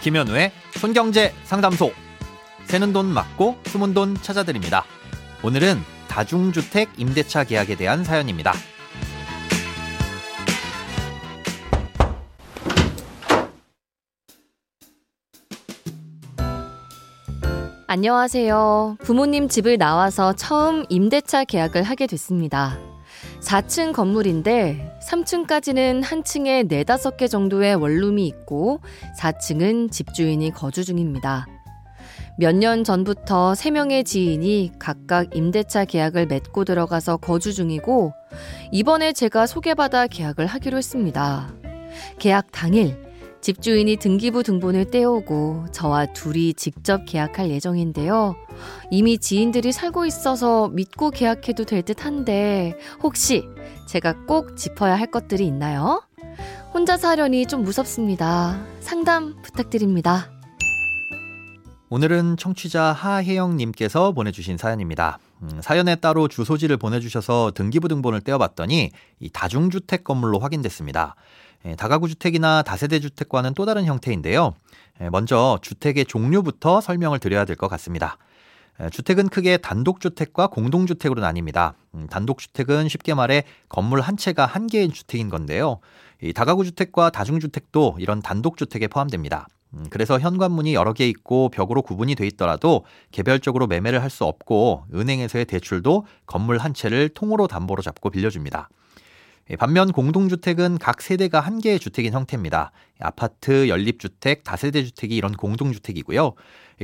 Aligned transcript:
김현우의 0.00 0.50
손경제 0.78 1.34
상담소. 1.44 1.92
새는 2.64 2.92
돈 2.92 3.06
맞고 3.06 3.58
숨은 3.66 3.92
돈 3.92 4.14
찾아드립니다. 4.14 4.84
오늘은 5.42 5.78
다중주택 6.08 6.88
임대차 6.96 7.44
계약에 7.44 7.76
대한 7.76 8.02
사연입니다. 8.02 8.52
안녕하세요. 17.86 18.98
부모님 19.00 19.48
집을 19.48 19.76
나와서 19.76 20.32
처음 20.32 20.84
임대차 20.88 21.44
계약을 21.44 21.82
하게 21.82 22.06
됐습니다. 22.06 22.78
4층 23.40 23.92
건물인데 23.92 24.98
3층까지는 25.02 26.02
한 26.04 26.22
층에 26.24 26.64
4, 26.64 26.96
5개 26.96 27.28
정도의 27.28 27.74
원룸이 27.74 28.26
있고 28.26 28.80
4층은 29.18 29.90
집주인이 29.90 30.50
거주 30.52 30.84
중입니다. 30.84 31.46
몇 32.38 32.54
년 32.54 32.84
전부터 32.84 33.52
3명의 33.52 34.04
지인이 34.04 34.72
각각 34.78 35.36
임대차 35.36 35.84
계약을 35.84 36.26
맺고 36.26 36.64
들어가서 36.64 37.18
거주 37.18 37.52
중이고 37.52 38.12
이번에 38.72 39.12
제가 39.12 39.46
소개받아 39.46 40.06
계약을 40.06 40.46
하기로 40.46 40.78
했습니다. 40.78 41.52
계약 42.18 42.50
당일 42.52 43.09
집주인이 43.40 43.96
등기부 43.96 44.42
등본을 44.42 44.90
떼오고 44.90 45.66
저와 45.72 46.06
둘이 46.12 46.52
직접 46.54 47.04
계약할 47.06 47.50
예정인데요. 47.50 48.36
이미 48.90 49.18
지인들이 49.18 49.72
살고 49.72 50.04
있어서 50.06 50.68
믿고 50.68 51.10
계약해도 51.10 51.64
될 51.64 51.80
듯 51.82 52.04
한데 52.04 52.74
혹시 53.02 53.44
제가 53.88 54.26
꼭 54.26 54.56
짚어야 54.56 54.94
할 54.96 55.10
것들이 55.10 55.46
있나요? 55.46 56.02
혼자 56.74 56.98
사려니 56.98 57.46
좀 57.46 57.62
무섭습니다. 57.64 58.62
상담 58.80 59.36
부탁드립니다. 59.42 60.30
오늘은 61.88 62.36
청취자 62.36 62.92
하혜영님께서 62.92 64.12
보내주신 64.12 64.58
사연입니다. 64.58 65.18
음, 65.42 65.60
사연에 65.62 65.96
따로 65.96 66.28
주소지를 66.28 66.76
보내주셔서 66.76 67.52
등기부 67.54 67.88
등본을 67.88 68.20
떼어봤더니 68.20 68.90
이 69.18 69.30
다중주택 69.30 70.04
건물로 70.04 70.38
확인됐습니다. 70.38 71.16
예, 71.66 71.76
다가구 71.76 72.08
주택이나 72.08 72.62
다세대 72.62 73.00
주택과는 73.00 73.54
또 73.54 73.66
다른 73.66 73.84
형태인데요. 73.84 74.54
예, 75.02 75.10
먼저 75.10 75.58
주택의 75.62 76.06
종류부터 76.06 76.80
설명을 76.80 77.18
드려야 77.18 77.44
될 77.44 77.56
것 77.56 77.68
같습니다. 77.68 78.16
예, 78.80 78.88
주택은 78.90 79.28
크게 79.28 79.58
단독주택과 79.58 80.46
공동주택으로 80.48 81.20
나뉩니다. 81.22 81.74
음, 81.94 82.06
단독주택은 82.08 82.88
쉽게 82.88 83.14
말해 83.14 83.44
건물 83.68 84.00
한 84.00 84.16
채가 84.16 84.46
한 84.46 84.66
개인 84.66 84.92
주택인 84.92 85.28
건데요. 85.28 85.80
다가구 86.34 86.64
주택과 86.64 87.10
다중주택도 87.10 87.96
이런 87.98 88.20
단독주택에 88.20 88.88
포함됩니다. 88.88 89.48
음, 89.72 89.86
그래서 89.90 90.18
현관문이 90.18 90.74
여러 90.74 90.92
개 90.92 91.06
있고 91.08 91.48
벽으로 91.48 91.80
구분이 91.82 92.14
돼 92.14 92.26
있더라도 92.26 92.84
개별적으로 93.12 93.66
매매를 93.66 94.02
할 94.02 94.10
수 94.10 94.24
없고 94.24 94.84
은행에서의 94.92 95.44
대출도 95.44 96.06
건물 96.26 96.58
한 96.58 96.74
채를 96.74 97.08
통으로 97.10 97.46
담보로 97.46 97.80
잡고 97.82 98.10
빌려줍니다. 98.10 98.68
예, 99.50 99.56
반면 99.56 99.90
공동주택은 99.90 100.78
각 100.78 101.02
세대가 101.02 101.40
한 101.40 101.60
개의 101.60 101.80
주택인 101.80 102.12
형태입니다. 102.12 102.70
아파트, 103.00 103.68
연립주택, 103.68 104.44
다세대 104.44 104.84
주택이 104.84 105.16
이런 105.16 105.32
공동주택이고요. 105.32 106.34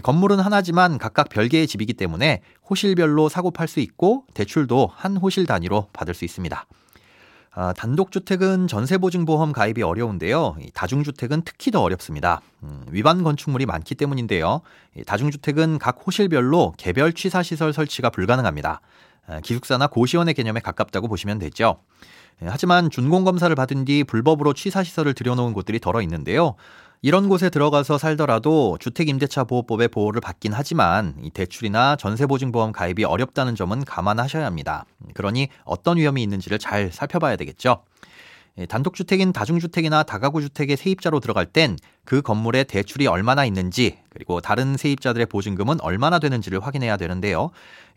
건물은 0.03 0.41
하나지만 0.41 0.99
각각 0.99 1.29
별개의 1.29 1.69
집이기 1.69 1.95
때문에 1.95 2.43
호실별로 2.69 3.29
사고 3.29 3.53
팔 3.53 3.69
수 3.69 3.79
있고 3.79 4.25
대출도 4.35 4.91
한 4.93 5.17
호실 5.17 5.47
단위로 5.47 5.89
받을 5.93 6.13
수 6.13 6.25
있습니다. 6.25 6.67
아, 7.53 7.73
단독주택은 7.73 8.67
전세보증보험 8.67 9.53
가입이 9.53 9.83
어려운데요. 9.83 10.57
다중주택은 10.75 11.43
특히 11.45 11.71
더 11.71 11.81
어렵습니다. 11.83 12.43
음, 12.65 12.85
위반 12.91 13.23
건축물이 13.23 13.65
많기 13.65 13.95
때문인데요. 13.95 14.61
다중주택은 15.07 15.79
각 15.79 16.03
호실별로 16.05 16.75
개별 16.77 17.13
취사시설 17.13 17.73
설치가 17.73 18.11
불가능합니다. 18.11 18.81
아, 19.29 19.41
기숙사나 19.41 19.87
고시원의 19.87 20.35
개념에 20.35 20.61
가깝다고 20.61 21.09
보시면 21.09 21.39
되죠. 21.39 21.81
예, 22.43 22.47
하지만 22.49 22.91
준공 22.91 23.25
검사를 23.25 23.55
받은 23.55 23.85
뒤 23.85 24.05
불법으로 24.05 24.53
취사 24.53 24.83
시설을 24.83 25.15
들여놓은 25.15 25.53
곳들이 25.53 25.81
덜어 25.81 26.03
있는데요. 26.03 26.55
이런 27.03 27.29
곳에 27.29 27.51
들어가서 27.51 27.99
살더라도 27.99 28.79
주택임대차보호법의 28.81 29.89
보호를 29.89 30.21
받긴 30.21 30.53
하지만 30.53 31.15
이 31.23 31.31
대출이나 31.31 31.97
전세보증보험 31.97 32.73
가입이 32.73 33.05
어렵다는 33.05 33.55
점은 33.55 33.85
감안하셔야 33.85 34.45
합니다. 34.45 34.87
그러니 35.15 35.49
어떤 35.65 35.99
위험이 35.99 36.23
있는지를 36.23 36.59
잘 36.59 36.91
살펴봐야 36.91 37.37
되겠죠. 37.37 37.85
예, 38.59 38.67
단독주택인 38.67 39.33
다중주택이나 39.33 40.03
다가구 40.03 40.41
주택의 40.41 40.77
세입자로 40.77 41.21
들어갈 41.21 41.47
땐 41.47 41.77
그 42.07 42.23
건물에 42.23 42.65
대출이 42.65 43.07
얼마나 43.09 43.45
있는지 43.45 43.99
그리고 44.09 44.41
다른 44.41 44.79
세입자들의 44.79 45.27
보증금은 45.27 45.81
얼마나 45.83 46.19
되는지를 46.19 46.61
확인해야 46.61 46.97
되는데요. 46.97 47.51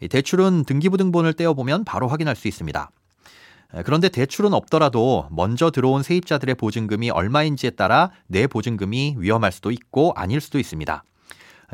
대출은 0.10 0.66
등기부등본을 0.66 1.34
떼어보면 1.34 1.86
바로 1.86 2.10
확인할 2.10 2.36
수 2.36 2.50
있습니다. 2.50 2.90
그런데 3.86 4.10
대출은 4.10 4.54
없더라도 4.54 5.28
먼저 5.30 5.70
들어온 5.70 6.02
세입자들의 6.02 6.56
보증금이 6.56 7.12
얼마인지에 7.12 7.72
따라 7.72 8.10
내 8.28 8.48
보증금이 8.48 9.16
위험할 9.20 9.52
수도 9.52 9.70
있고 9.72 10.12
아닐 10.16 10.42
수도 10.42 10.58
있습니다. 10.58 11.04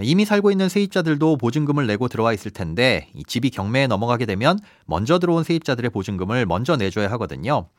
이미 0.02 0.26
살고 0.26 0.52
있는 0.52 0.68
세입자들도 0.68 1.38
보증금을 1.38 1.88
내고 1.88 2.10
들어와 2.10 2.34
있을 2.34 2.52
텐데 2.52 3.08
집이 3.28 3.50
경매에 3.50 3.88
넘어가게 3.88 4.26
되면 4.26 4.60
먼저 4.86 5.20
들어온 5.20 5.46
세입자들의 5.46 5.90
보증금을 5.92 6.46
먼저 6.46 6.76
내줘야 6.76 7.10
하거든요. 7.12 7.70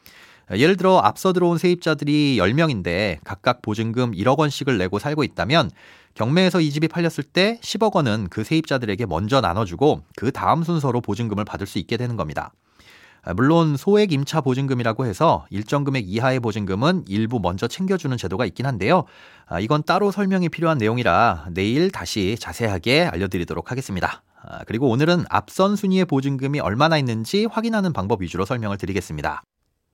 예를 0.50 0.76
들어 0.76 0.98
앞서 0.98 1.32
들어온 1.32 1.58
세입자들이 1.58 2.38
10명인데 2.38 3.18
각각 3.24 3.60
보증금 3.60 4.12
1억 4.12 4.38
원씩을 4.38 4.78
내고 4.78 4.98
살고 4.98 5.24
있다면 5.24 5.70
경매에서 6.14 6.60
이 6.60 6.70
집이 6.70 6.88
팔렸을 6.88 7.24
때 7.24 7.58
10억 7.62 7.94
원은 7.96 8.28
그 8.30 8.44
세입자들에게 8.44 9.04
먼저 9.06 9.42
나눠주고 9.42 10.02
그 10.16 10.30
다음 10.32 10.62
순서로 10.62 11.02
보증금을 11.02 11.44
받을 11.44 11.66
수 11.66 11.78
있게 11.78 11.98
되는 11.98 12.16
겁니다. 12.16 12.52
아, 13.26 13.34
물론 13.34 13.76
소액 13.76 14.12
임차 14.12 14.40
보증금이라고 14.40 15.04
해서 15.04 15.46
일정 15.50 15.82
금액 15.82 16.08
이하의 16.08 16.38
보증금은 16.38 17.04
일부 17.08 17.40
먼저 17.40 17.66
챙겨주는 17.66 18.16
제도가 18.16 18.46
있긴 18.46 18.66
한데요. 18.66 19.04
아, 19.46 19.58
이건 19.58 19.82
따로 19.82 20.12
설명이 20.12 20.48
필요한 20.48 20.78
내용이라 20.78 21.48
내일 21.50 21.90
다시 21.90 22.36
자세하게 22.38 23.02
알려드리도록 23.06 23.72
하겠습니다. 23.72 24.22
아, 24.44 24.60
그리고 24.64 24.88
오늘은 24.88 25.24
앞선 25.28 25.74
순위의 25.74 26.04
보증금이 26.04 26.60
얼마나 26.60 26.98
있는지 26.98 27.46
확인하는 27.46 27.92
방법 27.92 28.22
위주로 28.22 28.44
설명을 28.44 28.78
드리겠습니다. 28.78 29.42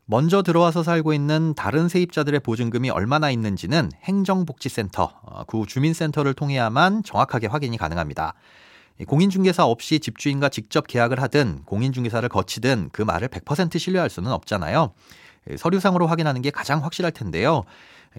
먼저 0.04 0.42
들어와서 0.42 0.82
살고 0.82 1.14
있는 1.14 1.54
다른 1.54 1.88
세입자들의 1.88 2.40
보증금이 2.40 2.90
얼마나 2.90 3.30
있는지는 3.30 3.92
행정복지센터, 4.02 5.10
어, 5.22 5.44
구 5.44 5.64
주민센터를 5.66 6.34
통해야만 6.34 7.02
정확하게 7.02 7.46
확인이 7.46 7.78
가능합니다. 7.78 8.34
공인중개사 9.06 9.64
없이 9.64 10.00
집주인과 10.00 10.48
직접 10.48 10.86
계약을 10.86 11.20
하든 11.22 11.62
공인중개사를 11.64 12.28
거치든 12.28 12.90
그 12.92 13.02
말을 13.02 13.28
100% 13.28 13.78
신뢰할 13.78 14.10
수는 14.10 14.30
없잖아요. 14.32 14.92
서류상으로 15.56 16.06
확인하는 16.06 16.42
게 16.42 16.50
가장 16.50 16.84
확실할 16.84 17.12
텐데요. 17.12 17.64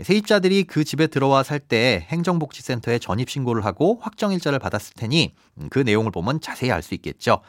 세입자들이 0.02 0.64
그 0.64 0.84
집에 0.84 1.08
들어와 1.08 1.44
살 1.44 1.60
때 1.60 2.08
행정복지센터에 2.10 3.00
전입신고를 3.00 3.64
하고 3.64 4.00
확정일자를 4.02 4.60
받았을 4.60 4.94
테니 4.96 5.36
그 5.70 5.80
내용을 5.80 6.12
보면 6.12 6.42
자세히 6.42 6.72
알 6.72 6.82
수 6.82 6.94
있겠죠. 6.96 7.42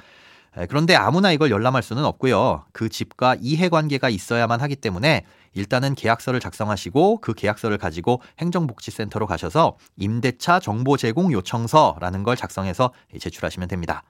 그런데 0.69 0.95
아무나 0.95 1.33
이걸 1.33 1.51
열람할 1.51 1.83
수는 1.83 2.05
없고요. 2.05 2.65
그 2.73 2.89
집과 2.89 3.37
이해관계가 3.41 4.09
있어야만 4.09 4.61
하기 4.61 4.77
때문에 4.77 5.25
일단은 5.53 5.95
계약서를 5.95 6.41
작성하시고 6.41 7.21
그 7.21 7.35
계약서를 7.35 7.79
가지고 7.79 8.21
행정복지센터로 8.39 9.27
가셔서 9.27 9.77
임대차 9.97 10.61
정보 10.61 10.97
제공 10.97 11.33
요청서라는 11.33 12.23
걸 12.23 12.37
작성해서 12.37 12.93
제출하시면 13.19 13.69
됩니다. 13.69 14.03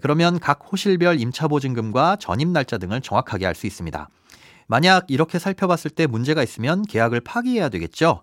그러면 0.00 0.38
각 0.38 0.60
호실별 0.70 1.20
임차보증금과 1.20 2.16
전입 2.16 2.48
날짜 2.48 2.78
등을 2.78 3.00
정확하게 3.00 3.46
알 3.46 3.54
수 3.54 3.66
있습니다. 3.66 4.08
만약 4.66 5.04
이렇게 5.08 5.38
살펴봤을 5.38 5.90
때 5.90 6.06
문제가 6.06 6.42
있으면 6.42 6.82
계약을 6.82 7.20
파기해야 7.20 7.68
되겠죠. 7.68 8.22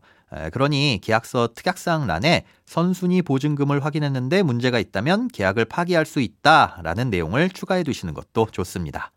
그러니 0.52 1.00
계약서 1.04 1.50
특약사항란에 1.56 2.46
선순위 2.66 3.22
보증금을 3.22 3.84
확인했는데 3.84 4.44
문제가 4.44 4.80
있다면 4.80 5.28
계약을 5.28 5.66
파기할 5.66 6.06
수 6.06 6.22
있다라는 6.22 7.10
내용을 7.10 7.50
추가해 7.50 7.84
두시는 7.84 8.14
것도 8.14 8.48
좋습니다. 8.52 9.12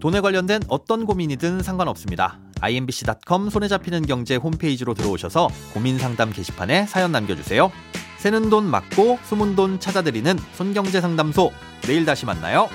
돈에 0.00 0.20
관련된 0.20 0.62
어떤 0.68 1.06
고민이든 1.06 1.62
상관없습니다. 1.62 2.40
imbc.com 2.60 3.50
손에 3.50 3.68
잡히는 3.68 4.06
경제 4.06 4.36
홈페이지로 4.36 4.94
들어오셔서 4.94 5.48
고민 5.72 5.98
상담 5.98 6.32
게시판에 6.32 6.86
사연 6.86 7.12
남겨주세요. 7.12 7.70
새는 8.18 8.50
돈 8.50 8.64
맞고 8.64 9.18
숨은 9.24 9.56
돈 9.56 9.80
찾아드리는 9.80 10.36
손경제 10.54 11.00
상담소. 11.00 11.52
내일 11.82 12.04
다시 12.04 12.26
만나요. 12.26 12.68